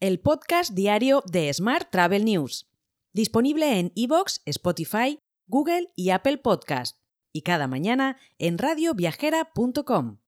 el 0.00 0.20
podcast 0.20 0.74
diario 0.74 1.22
de 1.26 1.52
Smart 1.54 1.88
Travel 1.90 2.24
News, 2.24 2.68
disponible 3.14 3.78
en 3.78 3.92
iVoox, 3.94 4.40
Spotify, 4.44 5.18
Google 5.46 5.88
y 5.96 6.10
Apple 6.10 6.36
Podcast, 6.38 6.98
y 7.32 7.42
cada 7.42 7.66
mañana 7.66 8.18
en 8.38 8.58
radioviajera.com. 8.58 10.18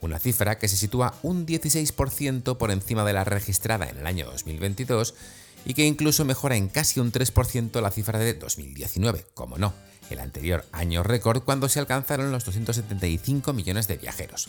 una 0.00 0.18
cifra 0.18 0.58
que 0.58 0.68
se 0.68 0.76
sitúa 0.76 1.14
un 1.22 1.46
16% 1.46 2.56
por 2.56 2.70
encima 2.70 3.04
de 3.04 3.12
la 3.12 3.24
registrada 3.24 3.88
en 3.88 3.98
el 3.98 4.06
año 4.06 4.26
2022 4.26 5.14
y 5.64 5.74
que 5.74 5.86
incluso 5.86 6.24
mejora 6.24 6.56
en 6.56 6.68
casi 6.68 7.00
un 7.00 7.12
3% 7.12 7.80
la 7.80 7.90
cifra 7.90 8.18
de 8.18 8.34
2019, 8.34 9.26
como 9.34 9.58
no, 9.58 9.74
el 10.10 10.20
anterior 10.20 10.64
año 10.72 11.02
récord 11.02 11.42
cuando 11.42 11.68
se 11.68 11.80
alcanzaron 11.80 12.32
los 12.32 12.44
275 12.44 13.52
millones 13.52 13.88
de 13.88 13.96
viajeros. 13.96 14.48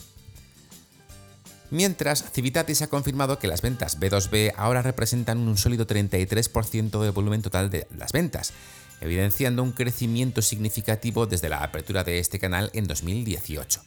Mientras, 1.72 2.32
Civitatis 2.32 2.82
ha 2.82 2.88
confirmado 2.88 3.38
que 3.38 3.48
las 3.48 3.62
ventas 3.62 4.00
B2B 4.00 4.54
ahora 4.58 4.82
representan 4.82 5.38
un 5.38 5.56
sólido 5.56 5.86
33% 5.86 7.00
del 7.00 7.12
volumen 7.12 7.44
total 7.44 7.70
de 7.70 7.88
las 7.96 8.12
ventas, 8.12 8.54
evidenciando 9.02 9.62
un 9.62 9.72
crecimiento 9.72 10.42
significativo 10.42 11.28
desde 11.28 11.50
la 11.50 11.64
apertura 11.64 12.04
de 12.04 12.18
este 12.18 12.40
canal 12.40 12.72
en 12.74 12.88
2018. 12.88 13.84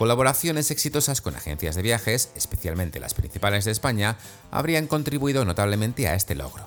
Colaboraciones 0.00 0.70
exitosas 0.70 1.20
con 1.20 1.36
agencias 1.36 1.76
de 1.76 1.82
viajes, 1.82 2.30
especialmente 2.34 3.00
las 3.00 3.12
principales 3.12 3.66
de 3.66 3.70
España, 3.70 4.16
habrían 4.50 4.86
contribuido 4.86 5.44
notablemente 5.44 6.08
a 6.08 6.14
este 6.14 6.34
logro. 6.34 6.66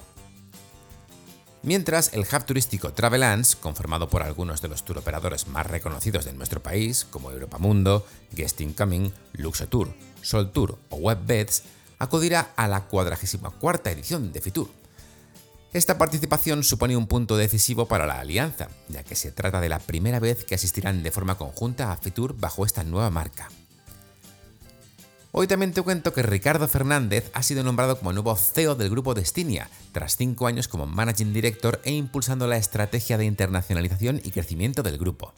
Mientras, 1.63 2.13
el 2.13 2.27
hub 2.31 2.45
turístico 2.45 2.93
Travelance, 2.93 3.57
conformado 3.59 4.07
por 4.07 4.21
algunos 4.21 4.61
de 4.61 4.67
los 4.67 4.85
turoperadores 4.85 5.47
más 5.47 5.65
reconocidos 5.65 6.25
de 6.25 6.33
nuestro 6.33 6.61
país, 6.61 7.07
como 7.09 7.31
Europa 7.31 7.57
Mundo, 7.57 8.05
Guest 8.33 8.61
Incoming, 8.61 9.11
Sol 10.21 10.51
Tour 10.51 10.77
o 10.89 10.97
WebBeds, 10.97 11.63
acudirá 11.97 12.51
a 12.55 12.67
la 12.67 12.81
44 12.81 13.91
edición 13.93 14.31
de 14.31 14.41
Fitur, 14.41 14.69
esta 15.73 15.97
participación 15.97 16.63
supone 16.63 16.95
un 16.95 17.07
punto 17.07 17.35
decisivo 17.35 17.87
para 17.87 18.05
la 18.05 18.19
alianza, 18.19 18.69
ya 18.89 19.03
que 19.03 19.15
se 19.15 19.31
trata 19.31 19.59
de 19.59 19.69
la 19.69 19.79
primera 19.79 20.19
vez 20.19 20.45
que 20.45 20.55
asistirán 20.55 21.01
de 21.01 21.11
forma 21.11 21.35
conjunta 21.35 21.91
a 21.91 21.97
Fitur 21.97 22.37
bajo 22.37 22.65
esta 22.65 22.83
nueva 22.83 23.09
marca. 23.09 23.49
Hoy 25.31 25.47
también 25.47 25.73
te 25.73 25.81
cuento 25.81 26.13
que 26.13 26.21
Ricardo 26.21 26.67
Fernández 26.67 27.31
ha 27.33 27.41
sido 27.41 27.63
nombrado 27.63 27.97
como 27.97 28.13
nuevo 28.13 28.35
CEO 28.35 28.75
del 28.75 28.91
grupo 28.91 29.15
Destinia, 29.15 29.67
tras 29.91 30.15
cinco 30.15 30.45
años 30.45 30.67
como 30.67 30.85
Managing 30.85 31.33
Director 31.33 31.81
e 31.83 31.91
impulsando 31.91 32.45
la 32.45 32.57
estrategia 32.57 33.17
de 33.17 33.25
internacionalización 33.25 34.21
y 34.23 34.29
crecimiento 34.29 34.83
del 34.83 34.99
grupo. 34.99 35.33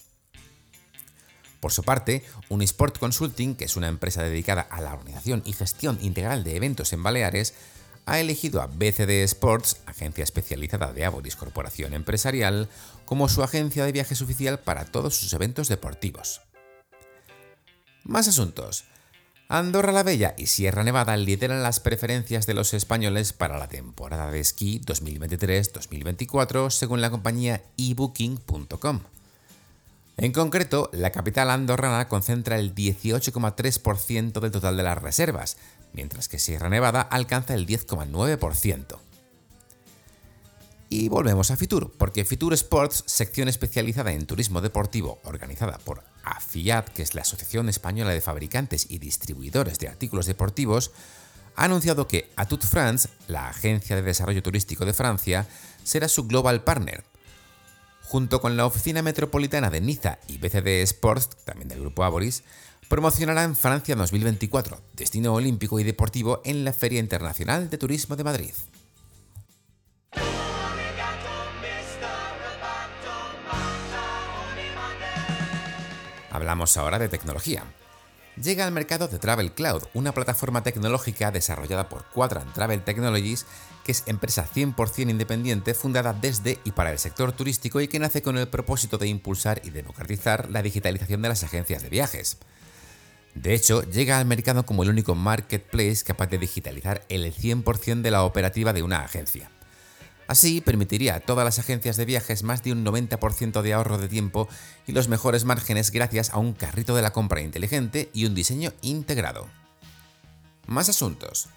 Por 1.62 1.72
su 1.72 1.84
parte, 1.84 2.26
Unisport 2.50 3.00
Consulting, 3.00 3.56
que 3.56 3.64
es 3.64 3.78
una 3.78 3.88
empresa 3.88 4.22
dedicada 4.22 4.64
a 4.64 4.82
la 4.82 4.94
organización 4.94 5.42
y 5.46 5.54
gestión 5.54 5.98
integral 6.02 6.44
de 6.44 6.58
eventos 6.58 6.92
en 6.92 7.02
Baleares, 7.02 7.54
ha 8.06 8.20
elegido 8.20 8.62
a 8.62 8.68
BCD 8.68 9.24
Sports, 9.24 9.78
agencia 9.86 10.24
especializada 10.24 10.94
de 10.94 11.06
Aboris 11.06 11.36
Corporación 11.36 11.94
Empresarial, 11.94 12.70
como 13.06 13.30
su 13.30 13.44
agencia 13.44 13.86
de 13.86 13.92
viajes 13.92 14.22
oficial 14.22 14.60
para 14.60 14.86
todos 14.86 15.16
sus 15.16 15.34
eventos 15.34 15.68
deportivos. 15.68 16.42
Más 18.04 18.28
asuntos. 18.28 18.86
Andorra 19.48 19.92
la 19.92 20.04
Bella 20.04 20.34
y 20.38 20.48
Sierra 20.48 20.84
Nevada 20.84 21.18
lideran 21.18 21.62
las 21.62 21.80
preferencias 21.80 22.48
de 22.48 22.56
los 22.56 22.74
españoles 22.74 23.32
para 23.32 23.60
la 23.60 23.68
temporada 23.68 24.32
de 24.32 24.40
esquí 24.40 24.82
2023-2024 24.82 26.72
según 26.72 27.02
la 27.02 27.12
compañía 27.12 27.62
ebooking.com. 27.78 29.02
En 30.18 30.32
concreto, 30.32 30.90
la 30.94 31.12
capital 31.12 31.50
andorrana 31.50 32.08
concentra 32.08 32.58
el 32.58 32.74
18,3% 32.74 34.40
del 34.40 34.52
total 34.52 34.78
de 34.78 34.84
las 34.84 35.02
reservas, 35.02 35.58
mientras 35.96 36.28
que 36.28 36.40
Sierra 36.40 36.70
Nevada 36.70 37.02
alcanza 37.02 37.56
el 37.56 37.66
10,9%. 37.66 39.00
Y 40.90 41.10
volvemos 41.10 41.50
a 41.50 41.58
Fitur, 41.58 41.92
porque 41.98 42.26
Fitur 42.26 42.54
Sports, 42.54 43.04
sección 43.08 43.48
especializada 43.48 44.12
en 44.14 44.28
turismo 44.28 44.62
deportivo 44.62 45.20
organizada 45.24 45.80
por 45.80 46.04
AFIAT, 46.24 46.90
que 46.90 47.02
es 47.02 47.16
la 47.16 47.22
Asociación 47.22 47.70
Española 47.70 48.12
de 48.12 48.22
Fabricantes 48.22 48.86
y 48.90 49.00
Distribuidores 49.00 49.80
de 49.80 49.88
Artículos 49.88 50.28
Deportivos, 50.28 50.92
ha 51.56 51.66
anunciado 51.66 52.08
que 52.08 52.30
Atut 52.36 52.64
France, 52.64 53.10
la 53.28 53.48
agencia 53.48 53.96
de 53.96 54.04
desarrollo 54.04 54.44
turístico 54.44 54.86
de 54.86 54.94
Francia, 54.94 55.48
será 55.84 56.08
su 56.08 56.28
global 56.28 56.64
partner. 56.64 57.04
Junto 58.04 58.40
con 58.40 58.56
la 58.56 58.68
Oficina 58.68 59.02
Metropolitana 59.02 59.72
de 59.72 59.82
Niza 59.82 60.20
y 60.28 60.38
BCD 60.38 60.82
Sports, 60.84 61.30
también 61.46 61.70
del 61.70 61.82
grupo 61.82 62.04
Aboris, 62.04 62.44
promocionará 62.88 63.44
en 63.44 63.56
Francia 63.56 63.96
2024, 63.96 64.82
destino 64.94 65.34
olímpico 65.34 65.80
y 65.80 65.84
deportivo 65.84 66.42
en 66.46 66.64
la 66.64 66.74
Feria 66.74 67.00
Internacional 67.00 67.70
de 67.70 67.78
Turismo 67.78 68.16
de 68.16 68.24
Madrid. 68.24 68.54
Hablamos 76.32 76.76
ahora 76.76 77.00
de 77.00 77.08
tecnología. 77.08 77.64
Llega 78.42 78.66
al 78.66 78.74
mercado 78.74 79.08
de 79.08 79.18
Travel 79.18 79.54
Cloud, 79.54 79.84
una 79.94 80.12
plataforma 80.12 80.62
tecnológica 80.62 81.32
desarrollada 81.32 81.88
por 81.88 82.04
Quadrant 82.12 82.54
Travel 82.54 82.84
Technologies, 82.84 83.46
que 83.86 83.94
es 83.94 84.04
empresa 84.08 84.46
100% 84.54 85.10
independiente 85.10 85.74
fundada 85.74 86.12
desde 86.12 86.60
y 86.66 86.72
para 86.72 86.92
el 86.92 87.00
sector 87.00 87.32
turístico 87.32 87.80
y 87.80 87.88
que 87.88 88.00
nace 88.00 88.22
con 88.22 88.38
el 88.38 88.50
propósito 88.50 88.98
de 88.98 89.08
impulsar 89.08 89.62
y 89.64 89.70
democratizar 89.70 90.52
la 90.52 90.62
digitalización 90.62 91.22
de 91.22 91.30
las 91.30 91.44
agencias 91.46 91.82
de 91.82 91.90
viajes. 91.90 92.38
De 93.36 93.54
hecho, 93.54 93.84
llega 93.84 94.18
al 94.18 94.26
mercado 94.26 94.66
como 94.66 94.84
el 94.84 94.90
único 94.90 95.14
marketplace 95.14 96.04
capaz 96.06 96.28
de 96.28 96.38
digitalizar 96.38 97.06
el 97.10 97.34
100% 97.34 98.02
de 98.02 98.12
la 98.12 98.24
operativa 98.24 98.74
de 98.74 98.82
una 98.82 99.02
agencia. 99.02 99.52
Así, 100.28 100.62
permitiría 100.62 101.16
a 101.16 101.20
todas 101.20 101.46
las 101.46 101.60
agencias 101.60 101.98
de 101.98 102.06
viajes 102.06 102.44
más 102.44 102.64
de 102.64 102.72
un 102.72 102.84
90% 102.84 103.62
de 103.62 103.74
ahorro 103.74 103.98
de 103.98 104.08
tiempo 104.08 104.48
y 104.88 104.94
los 104.94 105.08
mejores 105.08 105.46
márgenes 105.46 105.92
gracias 105.92 106.32
a 106.32 106.38
un 106.38 106.54
carrito 106.54 106.96
de 106.96 107.04
la 107.04 107.12
compra 107.12 107.42
inteligente 107.42 108.10
y 108.14 108.26
un 108.26 108.34
diseño 108.34 108.74
integrado. 108.82 109.48
Más 110.66 110.90
asuntos. 110.90 111.50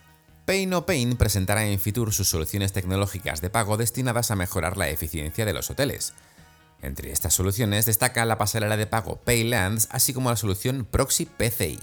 Pay 0.44 0.66
No 0.66 0.84
Pain 0.84 1.16
presentará 1.16 1.66
en 1.66 1.78
Fitur 1.78 2.12
sus 2.12 2.28
soluciones 2.28 2.72
tecnológicas 2.72 3.40
de 3.40 3.50
pago 3.50 3.76
destinadas 3.76 4.30
a 4.30 4.36
mejorar 4.36 4.76
la 4.76 4.88
eficiencia 4.88 5.46
de 5.46 5.54
los 5.54 5.70
hoteles. 5.70 6.12
Entre 6.82 7.10
estas 7.10 7.34
soluciones 7.34 7.86
destaca 7.86 8.24
la 8.24 8.38
pasarela 8.38 8.76
de 8.76 8.86
pago 8.86 9.16
Paylands, 9.22 9.88
así 9.90 10.12
como 10.12 10.30
la 10.30 10.36
solución 10.36 10.86
Proxy 10.88 11.26
PCI. 11.26 11.78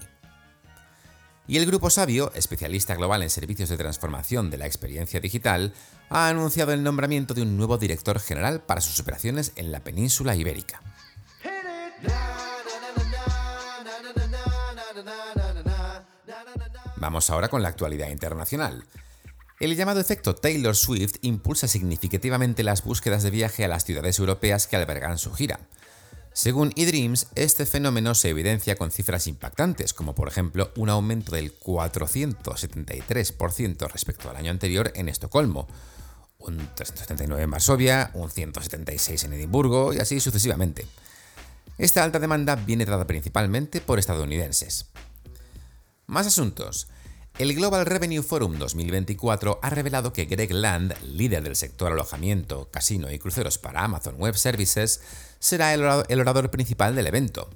Y 1.48 1.58
el 1.58 1.66
Grupo 1.66 1.90
Sabio, 1.90 2.32
especialista 2.34 2.96
global 2.96 3.22
en 3.22 3.30
servicios 3.30 3.70
de 3.70 3.78
transformación 3.78 4.50
de 4.50 4.58
la 4.58 4.66
experiencia 4.66 5.20
digital, 5.20 5.74
ha 6.10 6.30
anunciado 6.30 6.74
el 6.74 6.82
nombramiento 6.82 7.34
de 7.34 7.44
un 7.44 7.56
nuevo 7.58 7.78
director 7.78 8.20
general 8.20 8.62
para 8.62 8.82
sus 8.82 9.00
operaciones 9.00 9.52
en 9.56 9.72
la 9.72 9.84
península 9.84 10.36
ibérica. 10.36 10.82
Vamos 16.98 17.30
ahora 17.30 17.50
con 17.50 17.62
la 17.62 17.70
actualidad 17.70 18.10
internacional. 18.10 18.86
El 19.60 19.76
llamado 19.78 20.02
efecto 20.02 20.36
Taylor 20.36 20.76
Swift 20.76 21.16
impulsa 21.22 21.70
significativamente 21.70 22.62
las 22.62 22.84
búsquedas 22.84 23.24
de 23.24 23.30
viaje 23.30 23.64
a 23.64 23.70
las 23.70 23.86
ciudades 23.86 24.20
europeas 24.20 24.68
que 24.68 24.76
albergan 24.76 25.18
su 25.18 25.34
gira. 25.34 25.62
Según 26.34 26.74
eDreams, 26.76 27.28
este 27.36 27.66
fenómeno 27.66 28.16
se 28.16 28.28
evidencia 28.28 28.76
con 28.76 28.92
cifras 28.92 29.28
impactantes, 29.28 29.94
como 29.94 30.14
por 30.14 30.28
ejemplo 30.28 30.74
un 30.76 30.90
aumento 30.90 31.34
del 31.34 31.58
473% 31.58 33.90
respecto 33.90 34.30
al 34.30 34.36
año 34.36 34.52
anterior 34.52 34.92
en 34.96 35.08
Estocolmo, 35.08 35.70
un 36.38 36.58
379 36.58 37.44
en 37.44 37.52
Varsovia, 37.52 38.12
un 38.14 38.30
176 38.30 39.24
en 39.24 39.32
Edimburgo 39.34 39.94
y 39.94 40.00
así 40.00 40.20
sucesivamente. 40.20 40.86
Esta 41.78 42.04
alta 42.04 42.20
demanda 42.20 42.58
viene 42.58 42.84
dada 42.84 43.08
principalmente 43.08 43.80
por 43.80 44.00
estadounidenses. 44.00 44.88
Más 46.08 46.28
asuntos. 46.28 46.90
El 47.38 47.54
Global 47.54 47.86
Revenue 47.86 48.24
Forum 48.24 48.58
2024 48.58 49.60
ha 49.62 49.70
revelado 49.70 50.14
que 50.14 50.24
Greg 50.24 50.54
Land, 50.54 50.94
líder 51.04 51.44
del 51.44 51.58
sector 51.58 51.92
alojamiento, 51.92 52.70
casino 52.72 53.12
y 53.12 53.20
cruceros 53.20 53.58
para 53.58 53.84
Amazon 53.84 54.16
Web 54.18 54.38
Services, 54.38 55.02
será 55.40 55.74
el 55.74 56.20
orador 56.22 56.50
principal 56.50 56.96
del 56.96 57.08
evento. 57.08 57.50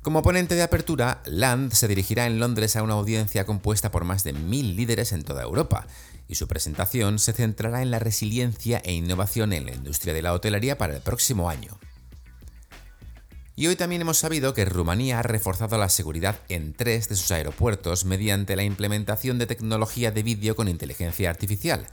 Como 0.00 0.22
ponente 0.22 0.54
de 0.54 0.62
apertura, 0.62 1.20
Land 1.26 1.72
se 1.72 1.88
dirigirá 1.88 2.24
en 2.26 2.40
Londres 2.40 2.74
a 2.74 2.82
una 2.82 2.94
audiencia 2.94 3.44
compuesta 3.44 3.90
por 3.90 4.04
más 4.04 4.24
de 4.24 4.32
mil 4.32 4.76
líderes 4.76 5.12
en 5.12 5.24
toda 5.24 5.42
Europa, 5.42 5.86
y 6.26 6.36
su 6.36 6.48
presentación 6.48 7.18
se 7.18 7.34
centrará 7.34 7.82
en 7.82 7.90
la 7.90 7.98
resiliencia 7.98 8.78
e 8.78 8.94
innovación 8.94 9.52
en 9.52 9.66
la 9.66 9.74
industria 9.74 10.14
de 10.14 10.22
la 10.22 10.32
hotelería 10.32 10.78
para 10.78 10.96
el 10.96 11.02
próximo 11.02 11.50
año. 11.50 11.78
Y 13.60 13.66
hoy 13.66 13.76
también 13.76 14.00
hemos 14.00 14.16
sabido 14.16 14.54
que 14.54 14.64
Rumanía 14.64 15.18
ha 15.18 15.22
reforzado 15.22 15.76
la 15.76 15.90
seguridad 15.90 16.38
en 16.48 16.72
tres 16.72 17.10
de 17.10 17.16
sus 17.16 17.30
aeropuertos 17.30 18.06
mediante 18.06 18.56
la 18.56 18.62
implementación 18.62 19.36
de 19.36 19.44
tecnología 19.44 20.10
de 20.10 20.22
vídeo 20.22 20.56
con 20.56 20.66
inteligencia 20.66 21.28
artificial, 21.28 21.86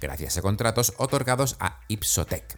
gracias 0.00 0.38
a 0.38 0.40
contratos 0.40 0.94
otorgados 0.96 1.56
a 1.60 1.80
Ipsotec. 1.88 2.56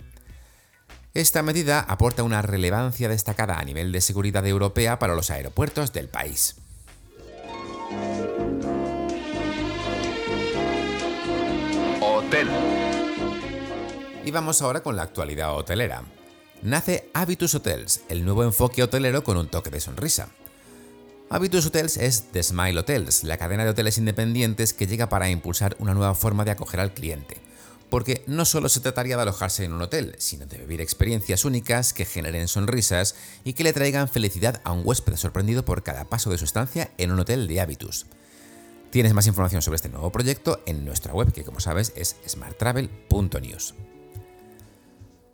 Esta 1.12 1.42
medida 1.42 1.80
aporta 1.80 2.22
una 2.22 2.40
relevancia 2.40 3.08
destacada 3.08 3.58
a 3.58 3.64
nivel 3.64 3.90
de 3.90 4.00
seguridad 4.00 4.46
europea 4.46 4.96
para 5.00 5.16
los 5.16 5.30
aeropuertos 5.32 5.92
del 5.92 6.08
país. 6.08 6.54
Hotel. 12.00 12.48
Y 14.24 14.30
vamos 14.30 14.62
ahora 14.62 14.84
con 14.84 14.94
la 14.94 15.02
actualidad 15.02 15.52
hotelera 15.56 16.04
nace 16.62 17.10
Habitus 17.12 17.54
Hotels, 17.54 18.02
el 18.08 18.24
nuevo 18.24 18.44
enfoque 18.44 18.82
hotelero 18.82 19.24
con 19.24 19.36
un 19.36 19.48
toque 19.48 19.70
de 19.70 19.80
sonrisa. 19.80 20.28
Habitus 21.28 21.66
Hotels 21.66 21.96
es 21.96 22.30
The 22.32 22.42
Smile 22.42 22.78
Hotels, 22.78 23.24
la 23.24 23.36
cadena 23.36 23.64
de 23.64 23.70
hoteles 23.70 23.98
independientes 23.98 24.72
que 24.72 24.86
llega 24.86 25.08
para 25.08 25.30
impulsar 25.30 25.76
una 25.78 25.94
nueva 25.94 26.14
forma 26.14 26.44
de 26.44 26.52
acoger 26.52 26.80
al 26.80 26.94
cliente. 26.94 27.38
Porque 27.90 28.22
no 28.26 28.44
solo 28.44 28.68
se 28.68 28.80
trataría 28.80 29.16
de 29.16 29.22
alojarse 29.22 29.64
en 29.64 29.72
un 29.72 29.82
hotel, 29.82 30.14
sino 30.18 30.46
de 30.46 30.58
vivir 30.58 30.80
experiencias 30.80 31.44
únicas 31.44 31.92
que 31.92 32.04
generen 32.04 32.48
sonrisas 32.48 33.16
y 33.44 33.52
que 33.52 33.64
le 33.64 33.72
traigan 33.72 34.08
felicidad 34.08 34.60
a 34.64 34.72
un 34.72 34.82
huésped 34.84 35.16
sorprendido 35.16 35.64
por 35.64 35.82
cada 35.82 36.04
paso 36.04 36.30
de 36.30 36.38
su 36.38 36.44
estancia 36.44 36.90
en 36.96 37.12
un 37.12 37.20
hotel 37.20 37.48
de 37.48 37.60
Habitus. 37.60 38.06
Tienes 38.90 39.14
más 39.14 39.26
información 39.26 39.62
sobre 39.62 39.76
este 39.76 39.88
nuevo 39.88 40.12
proyecto 40.12 40.62
en 40.66 40.84
nuestra 40.84 41.14
web, 41.14 41.32
que 41.32 41.44
como 41.44 41.60
sabes 41.60 41.92
es 41.96 42.16
smarttravel.news. 42.26 43.74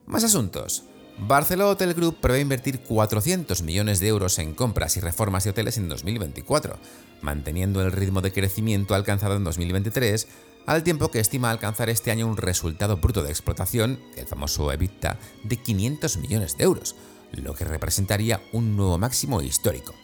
Más 0.06 0.24
asuntos. 0.24 0.84
Barcelona 1.20 1.70
Hotel 1.70 1.94
Group 1.94 2.20
prevé 2.20 2.40
invertir 2.40 2.80
400 2.80 3.62
millones 3.62 3.98
de 3.98 4.06
euros 4.06 4.38
en 4.38 4.54
compras 4.54 4.96
y 4.96 5.00
reformas 5.00 5.42
de 5.42 5.50
hoteles 5.50 5.76
en 5.76 5.88
2024, 5.88 6.78
manteniendo 7.22 7.82
el 7.82 7.90
ritmo 7.90 8.20
de 8.20 8.32
crecimiento 8.32 8.94
alcanzado 8.94 9.34
en 9.34 9.42
2023, 9.42 10.28
al 10.66 10.84
tiempo 10.84 11.10
que 11.10 11.18
estima 11.18 11.50
alcanzar 11.50 11.90
este 11.90 12.12
año 12.12 12.28
un 12.28 12.36
resultado 12.36 12.98
bruto 12.98 13.24
de 13.24 13.30
explotación, 13.30 13.98
el 14.16 14.26
famoso 14.26 14.70
EBITDA, 14.70 15.18
de 15.42 15.56
500 15.56 16.18
millones 16.18 16.56
de 16.56 16.64
euros, 16.64 16.94
lo 17.32 17.52
que 17.52 17.64
representaría 17.64 18.40
un 18.52 18.76
nuevo 18.76 18.96
máximo 18.96 19.42
histórico. 19.42 19.94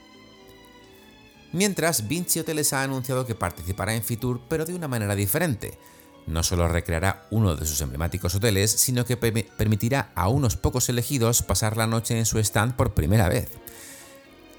Mientras, 1.52 2.08
Vinci 2.08 2.40
Hoteles 2.40 2.72
ha 2.72 2.82
anunciado 2.82 3.24
que 3.24 3.36
participará 3.36 3.94
en 3.94 4.02
Fitur, 4.02 4.40
pero 4.48 4.64
de 4.64 4.74
una 4.74 4.88
manera 4.88 5.14
diferente, 5.14 5.78
no 6.26 6.42
solo 6.42 6.68
recreará 6.68 7.26
uno 7.30 7.56
de 7.56 7.66
sus 7.66 7.80
emblemáticos 7.80 8.34
hoteles, 8.34 8.70
sino 8.70 9.04
que 9.04 9.16
permitirá 9.16 10.10
a 10.14 10.28
unos 10.28 10.56
pocos 10.56 10.88
elegidos 10.88 11.42
pasar 11.42 11.76
la 11.76 11.86
noche 11.86 12.18
en 12.18 12.26
su 12.26 12.38
stand 12.38 12.74
por 12.76 12.94
primera 12.94 13.28
vez. 13.28 13.50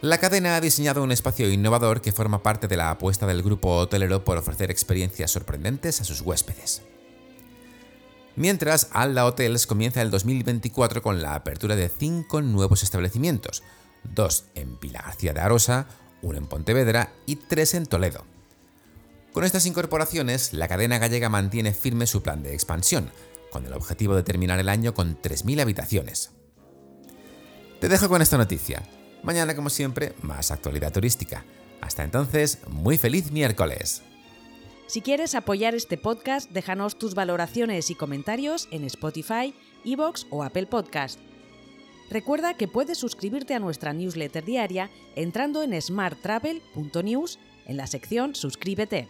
La 0.02 0.20
cadena 0.20 0.56
ha 0.56 0.62
diseñado 0.62 1.02
un 1.02 1.12
espacio 1.12 1.50
innovador 1.50 2.02
que 2.02 2.12
forma 2.12 2.44
parte 2.44 2.68
de 2.68 2.78
la 2.78 2.92
apuesta 2.92 3.26
del 3.26 3.42
grupo 3.42 3.78
hotelero 3.78 4.24
por 4.24 4.38
ofrecer 4.38 4.70
experiencias 4.70 5.32
sorprendentes 5.32 6.02
a 6.02 6.04
sus 6.04 6.22
huéspedes. 6.22 6.84
Mientras, 8.36 8.90
Alda 8.92 9.26
Hotels 9.26 9.66
comienza 9.66 10.02
el 10.02 10.12
2024 10.12 11.02
con 11.02 11.22
la 11.22 11.36
apertura 11.36 11.76
de 11.76 11.90
cinco 11.90 12.42
nuevos 12.42 12.84
establecimientos, 12.84 13.64
dos 14.04 14.46
en 14.56 14.78
Vila 14.80 15.02
García 15.02 15.34
de 15.34 15.40
Arosa, 15.40 15.88
uno 16.22 16.38
en 16.38 16.48
Pontevedra 16.48 17.14
y 17.26 17.38
tres 17.38 17.74
en 17.74 17.86
Toledo. 17.86 18.35
Con 19.36 19.44
estas 19.44 19.66
incorporaciones, 19.66 20.54
la 20.54 20.70
cadena 20.70 20.98
gallega 20.98 21.28
mantiene 21.28 21.74
firme 21.74 22.08
su 22.08 22.24
plan 22.24 22.42
de 22.42 22.54
expansión, 22.54 23.12
con 23.52 23.66
el 23.66 23.74
objetivo 23.74 24.16
de 24.16 24.24
terminar 24.24 24.62
el 24.62 24.70
año 24.70 24.94
con 24.94 25.22
3.000 25.22 25.60
habitaciones. 25.60 26.32
Te 27.82 27.90
dejo 27.90 28.08
con 28.08 28.22
esta 28.22 28.38
noticia. 28.38 28.82
Mañana, 29.24 29.54
como 29.54 29.70
siempre, 29.70 30.14
más 30.22 30.52
actualidad 30.52 30.94
turística. 30.94 31.44
Hasta 31.82 32.06
entonces, 32.06 32.60
muy 32.70 32.98
feliz 32.98 33.30
miércoles. 33.30 34.04
Si 34.88 35.02
quieres 35.02 35.36
apoyar 35.36 35.76
este 35.76 35.98
podcast, 35.98 36.50
déjanos 36.52 36.98
tus 36.98 37.14
valoraciones 37.14 37.90
y 37.90 37.96
comentarios 37.96 38.70
en 38.72 38.86
Spotify, 38.86 39.54
Evox 39.84 40.28
o 40.30 40.46
Apple 40.46 40.68
Podcast. 40.68 41.20
Recuerda 42.10 42.54
que 42.54 42.70
puedes 42.70 42.98
suscribirte 42.98 43.54
a 43.54 43.60
nuestra 43.60 43.92
newsletter 43.92 44.46
diaria 44.46 44.90
entrando 45.18 45.62
en 45.62 45.82
smarttravel.news 45.82 47.38
en 47.66 47.76
la 47.76 47.88
sección 47.88 48.34
Suscríbete. 48.34 49.10